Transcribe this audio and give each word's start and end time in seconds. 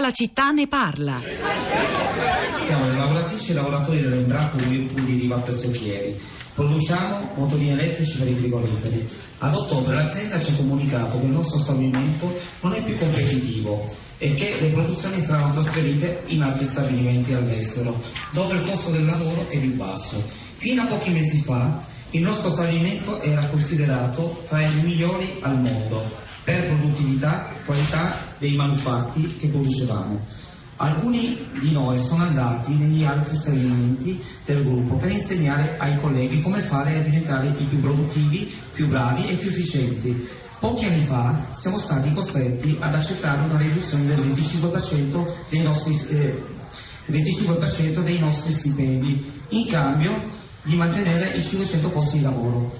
La 0.00 0.12
città 0.12 0.50
ne 0.50 0.66
parla. 0.66 1.20
Siamo 2.66 2.86
le 2.86 2.96
lavoratrici 2.96 3.50
e 3.50 3.54
lavoratori 3.54 4.00
dell'Embraco 4.00 4.56
Whirlpool 4.56 5.04
di 5.04 5.20
Riva 5.20 5.36
Pesocchieri. 5.36 6.18
Produciamo 6.54 7.32
motorini 7.34 7.72
elettrici 7.72 8.16
per 8.16 8.28
i 8.28 8.34
frigoriferi. 8.34 9.06
Ad 9.38 9.54
ottobre 9.54 9.94
l'azienda 9.94 10.40
ci 10.40 10.52
ha 10.52 10.56
comunicato 10.56 11.20
che 11.20 11.26
il 11.26 11.32
nostro 11.32 11.58
stabilimento 11.58 12.34
non 12.62 12.72
è 12.72 12.82
più 12.82 12.96
competitivo 12.96 13.94
e 14.16 14.32
che 14.32 14.56
le 14.60 14.68
produzioni 14.70 15.20
saranno 15.20 15.52
trasferite 15.52 16.22
in 16.28 16.42
altri 16.42 16.64
stabilimenti 16.64 17.34
all'estero, 17.34 18.00
dove 18.30 18.54
il 18.54 18.62
costo 18.62 18.90
del 18.90 19.04
lavoro 19.04 19.50
è 19.50 19.58
più 19.58 19.74
basso. 19.74 20.24
Fino 20.56 20.80
a 20.80 20.86
pochi 20.86 21.10
mesi 21.10 21.42
fa 21.42 21.78
il 22.12 22.22
nostro 22.22 22.50
stabilimento 22.50 23.20
era 23.20 23.44
considerato 23.48 24.44
tra 24.48 24.62
i 24.62 24.74
migliori 24.82 25.36
al 25.42 25.60
mondo 25.60 26.28
per 26.42 26.66
produttività, 26.66 27.52
qualità 27.66 28.29
dei 28.40 28.56
manufatti 28.56 29.36
che 29.36 29.48
producevamo. 29.48 30.48
Alcuni 30.76 31.46
di 31.60 31.72
noi 31.72 31.98
sono 31.98 32.22
andati 32.22 32.72
negli 32.72 33.04
altri 33.04 33.36
stabilimenti 33.36 34.20
del 34.46 34.64
gruppo 34.64 34.94
per 34.94 35.10
insegnare 35.10 35.76
ai 35.78 36.00
colleghi 36.00 36.40
come 36.40 36.60
fare 36.60 36.96
a 36.96 37.02
diventare 37.02 37.48
i 37.48 37.64
più 37.64 37.78
produttivi, 37.80 38.50
più 38.72 38.88
bravi 38.88 39.28
e 39.28 39.34
più 39.34 39.50
efficienti. 39.50 40.26
Pochi 40.58 40.86
anni 40.86 41.04
fa 41.04 41.48
siamo 41.52 41.78
stati 41.78 42.12
costretti 42.14 42.76
ad 42.80 42.94
accettare 42.94 43.42
una 43.42 43.58
riduzione 43.58 44.06
del 44.06 44.20
25% 44.20 45.26
dei 45.50 45.62
nostri, 45.62 46.00
eh, 46.08 46.42
25% 47.10 48.00
dei 48.00 48.18
nostri 48.18 48.54
stipendi 48.54 49.32
in 49.50 49.66
cambio 49.66 50.38
di 50.62 50.76
mantenere 50.76 51.36
i 51.36 51.44
500 51.44 51.88
posti 51.90 52.18
di 52.18 52.24
lavoro. 52.24 52.74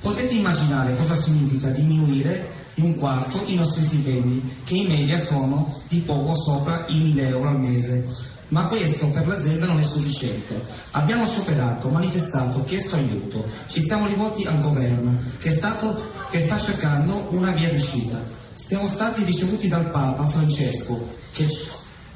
Potete 0.00 0.34
immaginare 0.34 0.96
cosa 0.96 1.16
significa 1.16 1.68
diminuire 1.68 2.61
di 2.74 2.82
un 2.82 2.96
quarto 2.96 3.42
i 3.46 3.54
nostri 3.54 3.84
stipendi, 3.84 4.56
che 4.64 4.74
in 4.74 4.88
media 4.88 5.22
sono 5.22 5.80
di 5.88 6.00
poco 6.00 6.34
sopra 6.34 6.84
i 6.88 6.96
1000 6.96 7.28
euro 7.28 7.48
al 7.48 7.60
mese. 7.60 8.06
Ma 8.48 8.66
questo 8.66 9.06
per 9.08 9.26
l'azienda 9.26 9.66
non 9.66 9.80
è 9.80 9.82
sufficiente. 9.82 10.62
Abbiamo 10.90 11.24
scioperato, 11.24 11.88
manifestato, 11.88 12.62
chiesto 12.64 12.96
aiuto. 12.96 13.46
Ci 13.66 13.82
siamo 13.82 14.06
rivolti 14.06 14.44
al 14.44 14.60
governo 14.60 15.18
che, 15.38 15.50
stato, 15.50 15.98
che 16.30 16.40
sta 16.40 16.58
cercando 16.58 17.28
una 17.30 17.50
via 17.50 17.70
d'uscita. 17.70 18.22
Siamo 18.52 18.86
stati 18.86 19.24
ricevuti 19.24 19.68
dal 19.68 19.90
Papa 19.90 20.26
Francesco 20.28 21.06
che, 21.32 21.46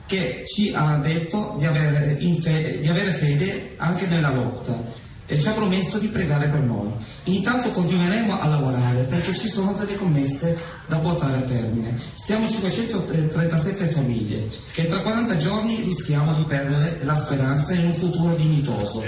che 0.05 0.45
ci 0.47 0.75
ha 0.75 0.97
detto 0.99 1.55
di 1.59 1.65
avere, 1.65 2.19
fede, 2.39 2.81
di 2.81 2.89
avere 2.89 3.13
fede 3.13 3.75
anche 3.79 4.07
nella 4.07 4.31
lotta 4.31 5.05
e 5.27 5.39
ci 5.39 5.49
ha 5.49 5.53
promesso 5.53 5.99
di 5.99 6.07
pregare 6.09 6.47
per 6.49 6.61
noi. 6.61 6.91
Intanto 7.25 7.71
continueremo 7.71 8.41
a 8.41 8.47
lavorare 8.47 9.03
perché 9.03 9.35
ci 9.35 9.49
sono 9.49 9.73
delle 9.73 9.97
commesse 9.97 10.57
da 10.87 10.99
portare 10.99 11.39
a 11.39 11.43
termine. 11.43 11.99
Siamo 12.15 12.49
537 12.49 13.87
famiglie 13.87 14.49
che 14.73 14.87
tra 14.87 15.01
40 15.01 15.37
giorni 15.37 15.83
rischiamo 15.83 16.33
di 16.35 16.45
perdere 16.45 17.01
la 17.03 17.15
speranza 17.15 17.75
in 17.75 17.87
un 17.87 17.95
futuro 17.95 18.35
dignitoso. 18.35 19.03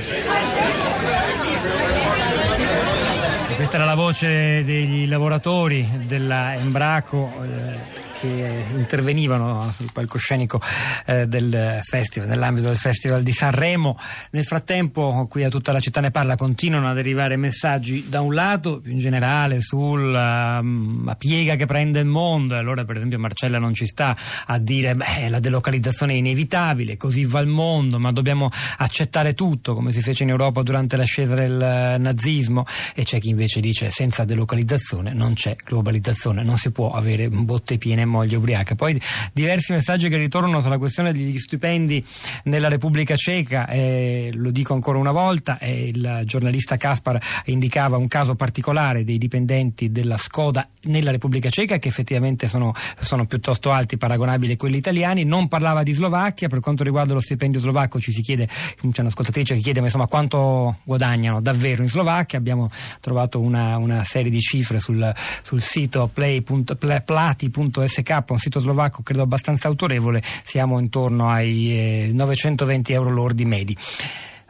Questa 3.55 3.77
era 3.77 3.84
la 3.84 3.94
voce 3.94 4.62
degli 4.64 5.06
lavoratori 5.06 5.88
della 6.06 6.55
Embraco. 6.55 7.97
Eh 8.20 8.28
che 8.28 8.64
intervenivano 8.74 9.72
sul 9.77 9.91
palcoscenico 9.92 10.61
eh, 11.06 11.27
del 11.27 11.80
festival, 11.83 12.28
nell'ambito 12.28 12.66
del 12.66 12.77
Festival 12.77 13.22
di 13.22 13.33
Sanremo. 13.33 13.97
Nel 14.33 14.44
frattempo, 14.44 15.27
qui 15.30 15.44
a 15.44 15.48
tutta 15.48 15.72
la 15.72 15.78
città 15.78 16.00
ne 16.00 16.10
parla, 16.10 16.36
continuano 16.36 16.88
ad 16.88 16.98
arrivare 16.98 17.36
messaggi 17.36 18.06
da 18.08 18.20
un 18.20 18.34
lato, 18.34 18.80
più 18.80 18.92
in 18.92 18.98
generale, 18.98 19.60
sulla 19.60 20.58
um, 20.60 21.14
piega 21.16 21.55
che 21.55 21.66
prende 21.66 22.00
il 22.00 22.06
mondo. 22.06 22.56
Allora, 22.56 22.84
per 22.84 22.97
esempio, 22.97 23.19
Marcella 23.19 23.58
non 23.58 23.72
ci 23.72 23.86
sta 23.86 24.16
a 24.47 24.58
dire 24.58 24.94
beh, 24.97 25.28
la 25.28 25.38
delocalizzazione 25.38 26.14
è 26.14 26.16
inevitabile, 26.16 26.97
così 26.97 27.25
va 27.25 27.41
il 27.41 27.48
mondo, 27.48 28.00
ma 28.00 28.10
dobbiamo 28.10 28.50
accettare 28.78 29.34
tutto, 29.34 29.75
come 29.75 29.92
si 29.92 30.00
fece 30.00 30.25
in 30.25 30.30
Europa 30.30 30.62
durante 30.62 30.97
l'ascesa 30.97 31.34
del 31.34 31.97
nazismo. 32.00 32.64
E 32.94 33.04
c'è 33.04 33.21
chi 33.21 33.28
invece 33.28 33.60
dice 33.60 33.91
senza 33.91 34.25
delocalizzazione 34.25 35.12
non 35.12 35.34
c'è 35.34 35.54
globalizzazione, 35.62 36.42
non 36.42 36.56
si 36.56 36.72
può 36.72 36.91
avere 36.91 37.28
botte 37.28 37.78
piene 37.78 38.06
moglie 38.08 38.36
ubriaca. 38.36 38.74
Poi 38.74 39.00
diversi 39.32 39.72
messaggi 39.72 40.08
che 40.08 40.16
ritornano 40.16 40.60
sulla 40.60 40.78
questione 40.78 41.12
degli 41.12 41.38
stipendi 41.38 42.04
nella 42.44 42.69
Repubblica 42.69 43.14
Ceca, 43.16 43.69
eh, 43.69 44.30
lo 44.32 44.50
dico 44.50 44.74
ancora 44.74 44.98
una 44.98 45.12
volta, 45.12 45.58
eh, 45.58 45.88
il 45.88 46.22
giornalista 46.24 46.76
Kaspar 46.76 47.20
indicava 47.47 47.97
un 47.97 48.08
caso 48.08 48.34
particolare 48.34 49.04
dei 49.04 49.18
dipendenti 49.18 49.91
della 49.91 50.16
Skoda 50.16 50.66
nella 50.84 51.10
Repubblica 51.10 51.48
Ceca 51.48 51.78
che 51.78 51.88
effettivamente 51.88 52.48
sono, 52.48 52.72
sono 53.00 53.26
piuttosto 53.26 53.70
alti, 53.70 53.97
paragonabili 53.97 54.54
a 54.54 54.56
quelli 54.56 54.76
italiani, 54.76 55.24
non 55.24 55.48
parlava 55.48 55.82
di 55.82 55.92
Slovacchia, 55.92 56.48
per 56.48 56.60
quanto 56.60 56.84
riguarda 56.84 57.14
lo 57.14 57.20
stipendio 57.20 57.60
slovacco 57.60 58.00
ci 58.00 58.12
si 58.12 58.22
chiede, 58.22 58.47
c'è 58.47 59.00
un'ascoltatrice 59.00 59.54
che 59.54 59.60
chiede 59.60 59.80
ma 59.80 59.86
insomma 59.86 60.06
quanto 60.06 60.78
guadagnano 60.84 61.41
davvero 61.41 61.82
in 61.82 61.88
Slovacchia, 61.88 62.38
abbiamo 62.38 62.68
trovato 63.00 63.41
una, 63.41 63.76
una 63.76 64.04
serie 64.04 64.30
di 64.30 64.41
cifre 64.41 64.80
sul, 64.80 65.12
sul 65.42 65.60
sito 65.60 66.08
play.plati.es 66.12 67.97
SK, 68.03 68.25
un 68.28 68.38
sito 68.38 68.60
slovacco 68.60 69.03
credo 69.03 69.22
abbastanza 69.22 69.69
autorevole, 69.69 70.22
siamo 70.44 70.78
intorno 70.78 71.31
ai 71.31 72.06
eh, 72.06 72.10
920 72.12 72.92
euro 72.92 73.10
lordi 73.10 73.44
medi. 73.44 73.76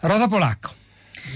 Rosa 0.00 0.28
Polacco, 0.28 0.70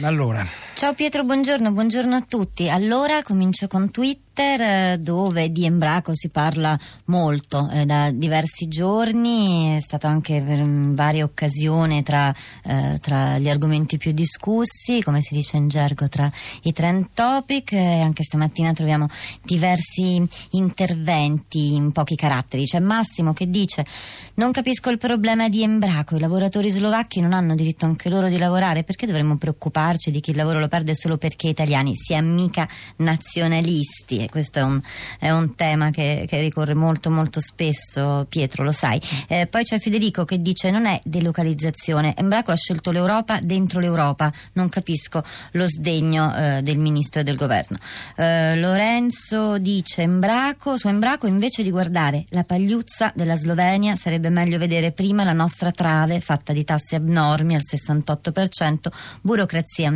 allora. 0.02 0.71
Ciao 0.82 0.94
Pietro, 0.94 1.22
buongiorno, 1.22 1.70
buongiorno 1.70 2.16
a 2.16 2.24
tutti. 2.28 2.68
Allora 2.68 3.22
comincio 3.22 3.68
con 3.68 3.92
Twitter 3.92 4.60
eh, 4.60 4.98
dove 4.98 5.52
di 5.52 5.64
Embraco 5.64 6.10
si 6.12 6.28
parla 6.30 6.76
molto 7.04 7.70
eh, 7.70 7.84
da 7.84 8.10
diversi 8.10 8.66
giorni, 8.66 9.76
è 9.76 9.80
stato 9.80 10.08
anche 10.08 10.42
per 10.44 10.64
varie 10.64 11.22
occasioni 11.22 12.02
tra, 12.02 12.34
eh, 12.64 12.98
tra, 13.00 13.38
gli 13.38 13.48
argomenti 13.48 13.96
più 13.96 14.10
discussi, 14.10 15.02
come 15.04 15.20
si 15.20 15.34
dice 15.34 15.56
in 15.56 15.68
gergo 15.68 16.08
tra 16.08 16.28
i 16.62 16.72
trend 16.72 17.10
topic 17.14 17.74
e 17.74 18.00
anche 18.00 18.24
stamattina 18.24 18.72
troviamo 18.72 19.06
diversi 19.44 20.26
interventi 20.50 21.74
in 21.74 21.92
pochi 21.92 22.16
caratteri. 22.16 22.64
C'è 22.64 22.80
Massimo 22.80 23.32
che 23.34 23.48
dice 23.48 23.86
non 24.34 24.50
capisco 24.50 24.90
il 24.90 24.98
problema 24.98 25.48
di 25.48 25.62
Embraco, 25.62 26.16
i 26.16 26.20
lavoratori 26.20 26.70
slovacchi 26.70 27.20
non 27.20 27.34
hanno 27.34 27.54
diritto 27.54 27.84
anche 27.84 28.08
loro 28.08 28.28
di 28.28 28.38
lavorare, 28.38 28.82
perché 28.82 29.06
dovremmo 29.06 29.36
preoccuparci 29.36 30.10
di 30.10 30.18
chi 30.18 30.30
il 30.30 30.36
lavoro 30.36 30.58
lo 30.58 30.70
perde 30.72 30.94
solo 30.94 31.18
perché 31.18 31.48
italiani, 31.48 31.94
si 31.96 32.14
è 32.14 32.20
mica 32.22 32.66
nazionalisti 32.96 34.20
e 34.20 34.30
questo 34.30 34.58
è 34.60 34.62
un, 34.62 34.80
è 35.18 35.28
un 35.28 35.54
tema 35.54 35.90
che, 35.90 36.24
che, 36.26 36.40
ricorre 36.40 36.72
molto 36.72 37.10
molto 37.10 37.40
spesso, 37.40 38.24
Pietro 38.26 38.64
lo 38.64 38.72
sai. 38.72 38.98
Eh, 39.28 39.46
poi 39.48 39.64
c'è 39.64 39.78
Federico 39.78 40.24
che 40.24 40.40
dice 40.40 40.70
non 40.70 40.86
è 40.86 40.98
delocalizzazione, 41.04 42.16
Embraco 42.16 42.52
ha 42.52 42.56
scelto 42.56 42.90
l'Europa 42.90 43.38
dentro 43.42 43.80
l'Europa, 43.80 44.32
non 44.54 44.70
capisco 44.70 45.22
lo 45.52 45.68
sdegno 45.68 46.34
eh, 46.34 46.62
del 46.62 46.78
ministro 46.78 47.20
e 47.20 47.24
del 47.24 47.36
governo. 47.36 47.76
Eh, 48.16 48.56
Lorenzo 48.56 49.58
dice 49.58 50.00
Embraco, 50.00 50.78
su 50.78 50.88
Embraco 50.88 51.26
invece 51.26 51.62
di 51.62 51.70
guardare 51.70 52.24
la 52.30 52.44
pagliuzza 52.44 53.12
della 53.14 53.36
Slovenia 53.36 53.94
sarebbe 53.96 54.30
meglio 54.30 54.56
vedere 54.56 54.92
prima 54.92 55.22
la 55.22 55.34
nostra 55.34 55.70
trave 55.70 56.20
fatta 56.20 56.54
di 56.54 56.64
tasse 56.64 56.96
abnormi 56.96 57.54
al 57.54 57.62
68%, 57.62 58.90
burocrazia 59.20 59.90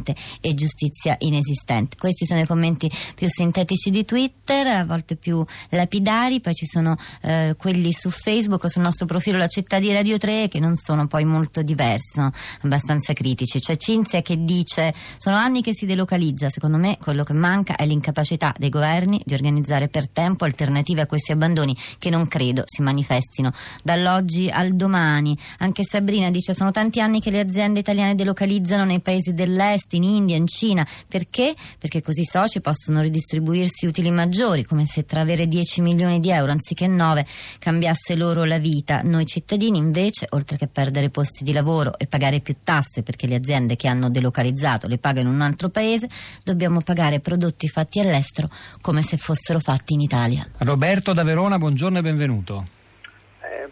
onnipresente 0.00 0.14
e 0.40 0.54
giustizia 0.54 1.16
inesistente. 1.18 1.96
Questi 1.96 2.26
sono 2.26 2.40
i 2.40 2.46
commenti 2.46 2.90
più 3.14 3.28
sintetici 3.28 3.90
di 3.90 4.04
Twitter, 4.04 4.66
a 4.66 4.84
volte 4.84 5.16
più 5.16 5.44
lapidari, 5.70 6.40
poi 6.40 6.54
ci 6.54 6.66
sono 6.66 6.96
eh, 7.22 7.54
quelli 7.56 7.92
su 7.92 8.10
Facebook 8.10 8.68
sul 8.68 8.82
nostro 8.82 9.06
profilo 9.06 9.38
La 9.38 9.46
Città 9.46 9.78
di 9.78 9.92
Radio 9.92 10.18
3 10.18 10.48
che 10.48 10.58
non 10.58 10.76
sono 10.76 11.06
poi 11.06 11.24
molto 11.24 11.62
diversi, 11.62 12.20
abbastanza 12.62 13.12
critici. 13.12 13.58
C'è 13.60 13.76
Cinzia 13.76 14.22
che 14.22 14.42
dice 14.42 14.94
sono 15.18 15.36
anni 15.36 15.62
che 15.62 15.74
si 15.74 15.86
delocalizza, 15.86 16.48
secondo 16.48 16.78
me 16.78 16.98
quello 17.00 17.24
che 17.24 17.32
manca 17.32 17.76
è 17.76 17.86
l'incapacità 17.86 18.54
dei 18.56 18.68
governi 18.68 19.20
di 19.24 19.34
organizzare 19.34 19.88
per 19.88 20.08
tempo 20.08 20.44
alternative 20.44 21.02
a 21.02 21.06
questi 21.06 21.32
abbandoni 21.32 21.76
che 21.98 22.10
non 22.10 22.26
credo 22.26 22.62
si 22.66 22.82
manifestino 22.82 23.52
dall'oggi 23.82 24.48
al 24.48 24.74
domani. 24.74 25.36
Anche 25.58 25.84
Sabrina 25.84 26.30
dice 26.30 26.54
sono 26.54 26.70
tanti 26.70 27.00
anni 27.00 27.20
che 27.20 27.30
le 27.30 27.40
aziende 27.40 27.80
italiane 27.80 28.14
delocalizzano 28.14 28.84
nei 28.84 29.00
paesi 29.00 29.32
dell'est, 29.32 29.89
in 29.96 30.04
India, 30.04 30.36
in 30.36 30.46
Cina, 30.46 30.86
perché? 31.06 31.54
Perché 31.78 32.00
così 32.00 32.22
i 32.22 32.26
soci 32.26 32.60
possono 32.60 33.00
ridistribuire 33.00 33.38
attribuirsi 33.40 33.86
utili 33.86 34.10
maggiori, 34.10 34.64
come 34.64 34.86
se 34.86 35.04
tra 35.04 35.20
avere 35.20 35.48
10 35.48 35.80
milioni 35.80 36.20
di 36.20 36.30
euro 36.30 36.52
anziché 36.52 36.86
9 36.86 37.26
cambiasse 37.58 38.14
loro 38.14 38.44
la 38.44 38.58
vita. 38.58 39.00
Noi 39.02 39.26
cittadini 39.26 39.78
invece, 39.78 40.26
oltre 40.30 40.56
che 40.56 40.66
perdere 40.66 41.10
posti 41.10 41.42
di 41.42 41.52
lavoro 41.52 41.98
e 41.98 42.06
pagare 42.06 42.40
più 42.40 42.56
tasse 42.62 43.02
perché 43.02 43.26
le 43.26 43.34
aziende 43.34 43.76
che 43.76 43.88
hanno 43.88 44.10
delocalizzato 44.10 44.86
le 44.86 44.98
pagano 44.98 45.28
in 45.28 45.34
un 45.34 45.40
altro 45.40 45.68
paese, 45.68 46.08
dobbiamo 46.44 46.80
pagare 46.80 47.20
prodotti 47.20 47.68
fatti 47.68 48.00
all'estero 48.00 48.48
come 48.80 49.02
se 49.02 49.16
fossero 49.16 49.58
fatti 49.58 49.94
in 49.94 50.00
Italia. 50.00 50.46
Roberto 50.58 51.12
da 51.12 51.22
Verona, 51.22 51.58
buongiorno 51.58 51.98
e 51.98 52.02
benvenuto. 52.02 52.78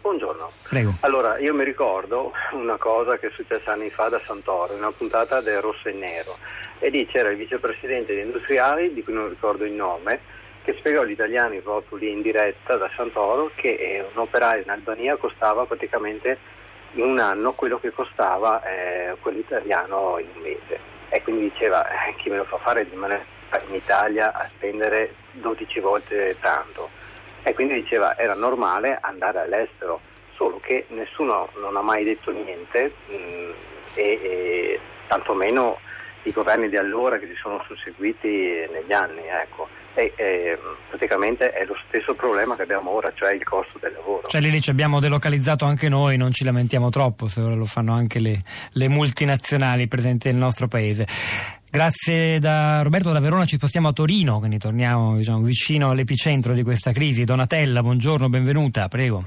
Buongiorno. 0.09 0.49
Prego. 0.67 0.93
Allora, 1.01 1.37
io 1.37 1.53
mi 1.53 1.63
ricordo 1.63 2.31
una 2.53 2.77
cosa 2.77 3.19
che 3.19 3.27
è 3.27 3.31
successa 3.31 3.73
anni 3.73 3.91
fa 3.91 4.09
da 4.09 4.19
Santoro, 4.25 4.73
una 4.73 4.91
puntata 4.91 5.39
del 5.39 5.61
Rosso 5.61 5.87
e 5.87 5.91
Nero 5.91 6.35
e 6.79 6.89
lì 6.89 7.05
c'era 7.05 7.29
il 7.29 7.37
vicepresidente 7.37 8.15
di 8.15 8.21
Industriali, 8.21 8.91
di 8.91 9.03
cui 9.03 9.13
non 9.13 9.29
ricordo 9.29 9.65
il 9.65 9.71
nome, 9.71 10.19
che 10.63 10.73
spiegò 10.79 11.01
agli 11.01 11.11
italiani 11.11 11.59
proprio 11.59 11.99
lì 11.99 12.09
in 12.09 12.23
diretta 12.23 12.75
da 12.75 12.89
Santoro 12.95 13.51
che 13.53 13.67
eh, 13.67 14.05
un 14.11 14.19
operaio 14.19 14.63
in 14.63 14.71
Albania 14.71 15.15
costava 15.15 15.65
praticamente 15.65 16.39
in 16.93 17.03
un 17.03 17.19
anno 17.19 17.53
quello 17.53 17.79
che 17.79 17.91
costava 17.91 18.63
eh, 18.63 19.15
quello 19.21 19.37
italiano 19.37 20.17
in 20.17 20.27
un 20.33 20.41
mese. 20.41 20.79
E 21.09 21.21
quindi 21.21 21.51
diceva 21.51 21.87
eh, 21.87 22.15
chi 22.15 22.31
me 22.31 22.37
lo 22.37 22.45
fa 22.45 22.57
fare 22.57 22.83
di 22.83 22.89
rimanere 22.89 23.25
in 23.67 23.75
Italia 23.75 24.33
a 24.33 24.47
spendere 24.47 25.13
12 25.33 25.79
volte 25.79 26.35
tanto. 26.39 26.97
E 27.43 27.53
quindi 27.53 27.75
diceva 27.75 28.17
era 28.17 28.35
normale 28.35 28.97
andare 29.01 29.39
all'estero, 29.39 30.01
solo 30.35 30.59
che 30.59 30.85
nessuno 30.89 31.49
non 31.61 31.75
ha 31.75 31.81
mai 31.81 32.03
detto 32.03 32.31
niente 32.31 32.93
mh, 33.07 33.13
e, 33.95 34.03
e 34.03 34.79
tantomeno 35.07 35.79
i 36.23 36.31
governi 36.31 36.69
di 36.69 36.77
allora 36.77 37.17
che 37.17 37.27
si 37.27 37.35
sono 37.41 37.63
susseguiti 37.65 38.27
negli 38.27 38.91
anni. 38.91 39.21
Ecco. 39.25 39.67
E, 39.95 40.13
e, 40.15 40.57
praticamente 40.87 41.51
è 41.51 41.65
lo 41.65 41.75
stesso 41.87 42.13
problema 42.13 42.55
che 42.55 42.61
abbiamo 42.61 42.91
ora, 42.91 43.11
cioè 43.15 43.33
il 43.33 43.43
costo 43.43 43.79
del 43.79 43.93
lavoro. 43.93 44.27
Cioè 44.27 44.39
lì 44.39 44.61
ci 44.61 44.69
abbiamo 44.69 44.99
delocalizzato 44.99 45.65
anche 45.65 45.89
noi, 45.89 46.17
non 46.17 46.31
ci 46.31 46.43
lamentiamo 46.43 46.89
troppo 46.89 47.27
se 47.27 47.41
ora 47.41 47.55
lo 47.55 47.65
fanno 47.65 47.93
anche 47.93 48.19
le, 48.19 48.41
le 48.71 48.87
multinazionali 48.87 49.87
presenti 49.87 50.27
nel 50.27 50.37
nostro 50.37 50.67
paese. 50.67 51.05
Grazie 51.71 52.39
da 52.39 52.81
Roberto 52.81 53.11
da 53.11 53.19
Verona, 53.19 53.45
ci 53.45 53.57
spostiamo 53.57 53.89
a 53.89 53.93
Torino, 53.93 54.39
quindi 54.39 54.57
torniamo 54.57 55.17
diciamo, 55.17 55.41
vicino 55.41 55.91
all'epicentro 55.91 56.53
di 56.53 56.63
questa 56.63 56.91
crisi. 56.91 57.25
Donatella, 57.25 57.83
buongiorno, 57.83 58.27
benvenuta, 58.27 58.87
prego. 58.87 59.23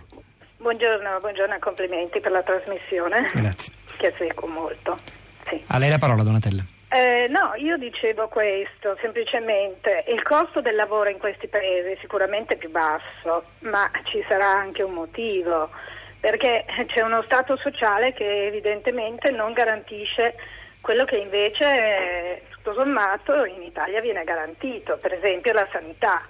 Buongiorno, 0.57 1.21
buongiorno 1.21 1.55
e 1.55 1.59
complimenti 1.61 2.19
per 2.19 2.33
la 2.33 2.43
trasmissione. 2.43 3.31
Grazie. 3.33 3.73
Che 3.97 4.13
seguo 4.19 4.49
molto. 4.49 4.99
Sì. 5.47 5.63
A 5.69 5.79
lei 5.79 5.89
la 5.89 5.99
parola, 5.99 6.25
Donatella. 6.25 6.65
Eh, 6.89 7.29
no, 7.31 7.55
io 7.57 7.77
dicevo 7.77 8.27
questo, 8.27 8.99
semplicemente 9.01 10.05
il 10.09 10.23
costo 10.23 10.61
del 10.61 10.75
lavoro 10.75 11.11
in 11.11 11.19
questi 11.19 11.47
paesi 11.47 11.91
è 11.91 11.99
sicuramente 12.01 12.57
più 12.57 12.71
basso, 12.71 13.45
ma 13.61 13.89
ci 14.11 14.21
sarà 14.29 14.51
anche 14.51 14.83
un 14.83 14.95
motivo, 14.95 15.71
perché 16.19 16.65
c'è 16.89 17.03
uno 17.03 17.23
Stato 17.23 17.57
sociale 17.57 18.13
che 18.13 18.47
evidentemente 18.47 19.31
non 19.31 19.53
garantisce 19.53 20.35
quello 20.83 21.05
che 21.05 21.17
invece 21.17 22.43
tutto 22.51 22.73
sommato 22.73 23.45
in 23.45 23.63
Italia 23.63 24.01
viene 24.01 24.25
garantito, 24.25 24.99
per 24.99 25.15
esempio 25.15 25.53
la 25.53 25.67
sanità, 25.71 26.21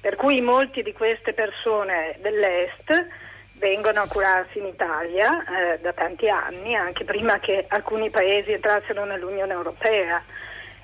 per 0.00 0.16
cui 0.16 0.40
molti 0.40 0.82
di 0.82 0.92
queste 0.92 1.32
persone 1.32 2.16
dell'Est 2.20 3.06
vengono 3.54 4.02
a 4.02 4.08
curarsi 4.08 4.58
in 4.58 4.66
Italia 4.66 5.72
eh, 5.72 5.78
da 5.80 5.92
tanti 5.92 6.28
anni, 6.28 6.74
anche 6.74 7.04
prima 7.04 7.38
che 7.38 7.64
alcuni 7.68 8.10
paesi 8.10 8.52
entrassero 8.52 9.04
nell'Unione 9.04 9.52
Europea. 9.52 10.22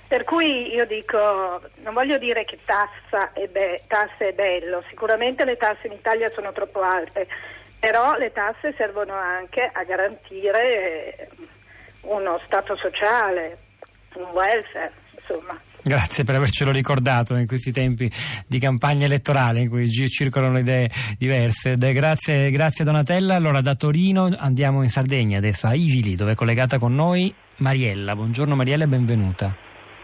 Per 0.06 0.24
cui 0.24 0.72
io 0.72 0.86
dico, 0.86 1.60
non 1.82 1.92
voglio 1.92 2.16
dire 2.16 2.46
che 2.46 2.60
tassa 2.64 3.32
è, 3.34 3.46
be- 3.46 3.82
tasse 3.88 4.28
è 4.28 4.32
bello, 4.32 4.82
sicuramente 4.88 5.44
le 5.44 5.58
tasse 5.58 5.86
in 5.86 5.92
Italia 5.92 6.30
sono 6.30 6.52
troppo 6.52 6.80
alte, 6.80 7.26
però 7.78 8.16
le 8.16 8.32
tasse 8.32 8.72
servono 8.76 9.12
anche 9.12 9.68
a 9.70 9.84
garantire 9.84 11.28
uno 12.08 12.40
stato 12.46 12.76
sociale, 12.76 13.58
un 14.14 14.30
welfare, 14.32 14.92
insomma. 15.14 15.58
Grazie 15.80 16.24
per 16.24 16.34
avercelo 16.34 16.70
ricordato 16.70 17.34
in 17.36 17.46
questi 17.46 17.72
tempi 17.72 18.10
di 18.46 18.58
campagna 18.58 19.06
elettorale 19.06 19.60
in 19.60 19.68
cui 19.68 19.88
circolano 19.88 20.58
idee 20.58 20.90
diverse. 21.16 21.76
Grazie, 21.76 22.50
grazie 22.50 22.84
Donatella. 22.84 23.34
Allora 23.34 23.60
da 23.60 23.74
Torino 23.74 24.28
andiamo 24.36 24.82
in 24.82 24.90
Sardegna, 24.90 25.38
adesso 25.38 25.66
a 25.66 25.74
Isili, 25.74 26.14
dove 26.14 26.32
è 26.32 26.34
collegata 26.34 26.78
con 26.78 26.94
noi 26.94 27.32
Mariella. 27.58 28.14
Buongiorno 28.14 28.54
Mariella 28.54 28.84
e 28.84 28.88
benvenuta. 28.88 29.56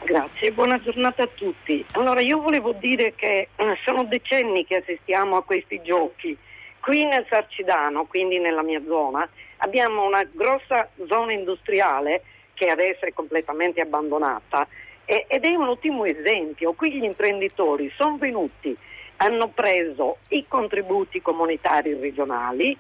Grazie, 0.05 0.53
buona 0.53 0.81
giornata 0.81 1.23
a 1.23 1.29
tutti. 1.35 1.85
Allora 1.93 2.21
io 2.21 2.41
volevo 2.41 2.73
dire 2.75 3.15
che 3.17 3.49
eh, 3.55 3.79
sono 3.85 4.05
decenni 4.05 4.65
che 4.65 4.77
assistiamo 4.77 5.37
a 5.37 5.43
questi 5.43 5.81
giochi. 5.83 6.37
Qui 6.85 7.03
nel 7.07 7.25
Sarcidano, 7.31 8.05
quindi 8.05 8.39
nella 8.39 8.61
mia 8.61 8.83
zona, 8.87 9.27
abbiamo 9.59 10.05
una 10.05 10.23
grossa 10.31 10.87
zona 11.09 11.33
industriale 11.33 12.23
che 12.53 12.67
adesso 12.67 13.07
è 13.07 13.13
completamente 13.15 13.81
abbandonata 13.81 14.69
ed 15.07 15.45
è 15.45 15.55
un 15.55 15.69
ottimo 15.69 16.05
esempio. 16.05 16.75
Qui 16.75 16.93
gli 16.93 17.05
imprenditori 17.05 17.91
sono 17.97 18.19
venuti, 18.19 18.77
hanno 19.17 19.49
preso 19.49 20.19
i 20.29 20.45
contributi 20.47 21.23
comunitari 21.23 21.95
regionali, 21.95 22.77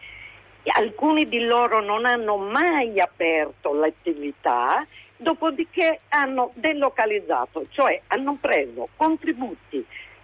alcuni 0.76 1.26
di 1.26 1.40
loro 1.40 1.80
non 1.80 2.04
hanno 2.04 2.36
mai 2.36 3.00
aperto 3.00 3.72
l'attività, 3.72 4.86
dopodiché 5.16 6.00
hanno 6.10 6.50
delocalizzato, 6.56 7.68
cioè 7.70 8.02
hanno 8.08 8.36
preso 8.38 8.90
contributi, 8.96 9.82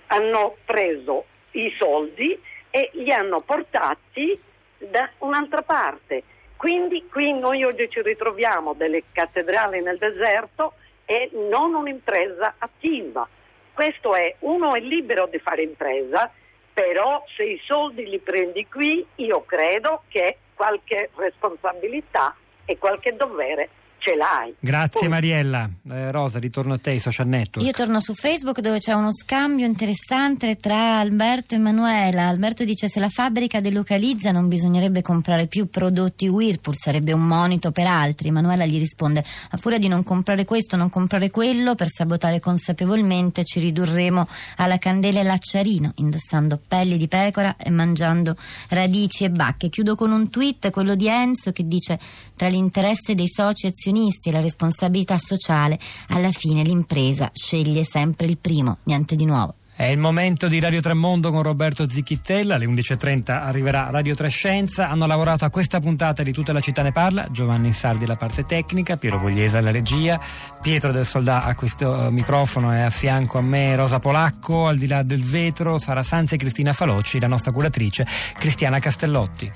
hanno 0.09 0.57
preso 0.67 1.25
i 1.53 1.75
soldi 1.79 2.39
e 2.71 2.91
li 2.95 3.13
hanno 3.13 3.41
portati 3.41 4.41
da 4.79 5.09
un'altra 5.19 5.63
parte. 5.63 6.23
Quindi 6.57 7.07
qui 7.09 7.33
noi 7.33 7.65
oggi 7.65 7.89
ci 7.89 8.03
ritroviamo 8.03 8.75
delle 8.75 9.05
cattedrali 9.13 9.83
nel 9.83 9.99
deserto 9.99 10.75
e 11.05 11.31
non 11.33 11.75
un'impresa 11.75 12.55
attiva. 12.59 13.27
Questo 13.73 14.15
è, 14.15 14.37
uno 14.41 14.75
è 14.75 14.81
libero 14.81 15.27
di 15.27 15.39
fare 15.39 15.63
impresa, 15.63 16.31
però 16.73 17.25
se 17.35 17.45
i 17.45 17.61
soldi 17.65 18.09
li 18.09 18.19
prendi 18.19 18.67
qui, 18.67 19.05
io 19.17 19.43
credo 19.45 20.03
che 20.09 20.37
qualche 20.55 21.11
responsabilità 21.15 22.37
e 22.67 22.79
qualche 22.79 23.17
dovere 23.17 23.71
ce 24.01 24.17
l'hai. 24.17 24.55
Grazie 24.59 25.01
Poi. 25.01 25.09
Mariella. 25.09 25.71
Eh, 25.89 26.11
Rosa, 26.11 26.39
ritorno 26.39 26.75
a 26.75 26.79
te, 26.79 26.93
i 26.93 26.99
social 26.99 27.29
network. 27.29 27.65
Io 27.65 27.73
torno 27.73 28.01
su 28.01 28.15
Facebook 28.15 28.61
dove 28.61 28.79
c'è 28.79 28.93
uno 28.95 29.13
scambio 29.13 29.67
interessante 29.67 30.57
tra 30.57 30.99
Alberto 30.99 31.55
e 31.55 31.59
Emanuela. 31.59 32.27
Alberto 32.27 32.65
dice 32.65 32.89
se 32.89 32.99
la 32.99 33.11
fabbrica 33.11 33.61
delocalizza 33.61 34.33
non 34.33 34.49
bisognerebbe 34.49 35.03
comprare 35.03 35.47
più 35.47 35.69
prodotti 35.69 36.27
Whirlpool, 36.27 36.77
sarebbe 36.77 37.13
un 37.13 37.27
monito 37.27 37.71
per 37.71 37.87
altri. 37.87 38.29
Emanuela 38.29 38.65
gli 38.65 38.79
risponde 38.79 39.23
a 39.51 39.57
furia 39.59 39.79
di 39.79 39.89
non 39.89 40.03
comprare 40.03 40.45
questo, 40.45 40.77
non 40.77 40.89
comprare 40.89 41.31
quello, 41.31 41.75
per 41.75 41.89
sabotare 41.91 42.41
consapevolmente 42.41 43.45
ci 43.45 43.61
ridurremo 43.61 44.27
alla 44.57 44.79
candela 44.79 45.21
e 45.21 45.25
l'acciarino, 45.25 45.93
indossando 45.97 46.59
pelli 46.67 46.97
di 46.97 47.07
pecora 47.07 47.57
e 47.59 47.69
mangiando 47.71 48.35
radici 48.71 49.25
e 49.25 49.31
bacche. 49.31 49.69
Chiudo 49.69 49.95
con 49.95 50.11
un 50.11 50.31
tweet, 50.31 50.71
quello 50.71 50.95
di 50.95 51.07
Enzo, 51.07 51.53
che 51.53 51.69
dice 51.69 51.99
tra 52.35 52.49
l'interesse 52.49 53.15
dei 53.15 53.29
soci 53.29 53.67
azionisti 53.67 53.89
azionisti 53.91 54.29
e 54.29 54.33
la 54.33 54.41
responsabilità 54.41 55.19
sociale, 55.19 55.79
alla 56.09 56.31
fine 56.31 56.63
l'impresa 56.63 57.31
sceglie 57.33 57.85
sempre 57.85 58.27
il 58.27 58.39
primo, 58.39 58.79
niente 58.85 59.17
di 59.17 59.25
nuovo. 59.25 59.57
È 59.81 59.87
il 59.87 59.99
momento 59.99 60.47
di 60.47 60.61
Radio 60.61 60.83
Tremondo 60.83 61.31
con 61.33 61.43
Roberto 61.43 61.89
Zicchittella, 61.89 62.57
alle 62.57 62.67
11.30 62.67 63.31
arriverà 63.31 63.89
Radio 63.89 64.15
Trescenza, 64.15 64.91
hanno 64.91 65.07
lavorato 65.07 65.47
a 65.47 65.51
questa 65.51 65.81
puntata 65.81 66.23
di 66.23 66.33
Tutta 66.33 66.53
la 66.53 66.61
città 66.61 66.83
ne 66.83 66.93
parla, 66.93 67.29
Giovanni 67.31 67.73
Sardi 67.73 68.05
la 68.05 68.17
parte 68.17 68.45
tecnica, 68.45 68.97
Piero 68.97 69.19
Vogliese 69.19 69.57
alla 69.57 69.71
regia, 69.71 70.21
Pietro 70.61 70.93
del 70.93 71.07
Soldà 71.07 71.45
a 71.45 71.55
questo 71.55 72.09
microfono 72.11 72.75
e 72.77 72.83
a 72.83 72.91
fianco 72.91 73.39
a 73.39 73.43
me 73.43 73.75
Rosa 73.75 73.99
Polacco, 73.99 74.67
al 74.67 74.77
di 74.77 74.87
là 74.87 75.03
del 75.03 75.25
vetro 75.25 75.79
Sara 75.79 76.03
Sanzi 76.03 76.35
e 76.35 76.39
Cristina 76.39 76.75
Falocci, 76.75 77.19
la 77.19 77.29
nostra 77.29 77.51
curatrice 77.51 78.07
Cristiana 78.35 78.81
Castellotti. 78.81 79.51